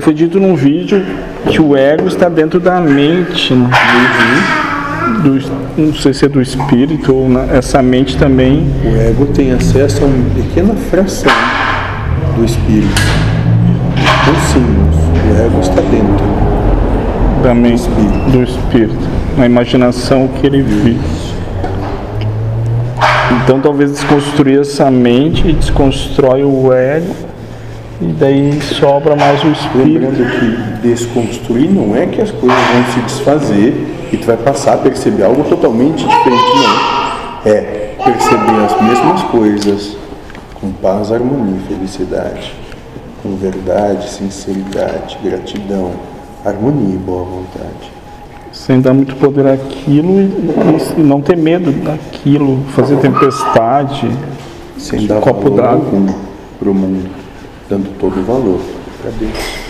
[0.00, 1.04] Foi dito num vídeo
[1.48, 3.70] que o ego está dentro da mente, né?
[5.22, 5.40] do,
[5.80, 8.66] não sei se é do espírito ou na, essa mente também.
[8.84, 11.32] O ego tem acesso a uma pequena fração
[12.36, 13.00] do espírito.
[14.24, 14.96] Cursinhos.
[14.96, 16.24] O ego está dentro
[17.42, 18.30] da mente espírito.
[18.30, 19.08] do espírito,
[19.38, 20.98] na imaginação que ele vive.
[23.42, 27.14] Então talvez desconstruir essa mente desconstrói o ego
[28.00, 30.00] e daí sobra mais o espírito.
[30.00, 34.74] Lembrando que desconstruir não é que as coisas vão se desfazer e tu vai passar
[34.74, 37.50] a perceber algo totalmente diferente, não.
[37.52, 39.96] É perceber as mesmas coisas
[40.60, 42.52] com paz, harmonia e felicidade,
[43.22, 45.92] com verdade, sinceridade, gratidão,
[46.44, 47.92] harmonia e boa vontade.
[48.52, 54.08] Sem dar muito poder àquilo e, e não ter medo daquilo, fazer tempestade,
[54.78, 56.14] sem dar copo d'água
[56.58, 57.23] para o mundo
[57.68, 58.60] dando todo o valor
[59.00, 59.63] para Deus.